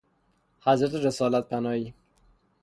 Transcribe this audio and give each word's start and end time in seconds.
حضرت 0.61 0.95
رسالت 1.05 1.49
پناهی 1.49 1.93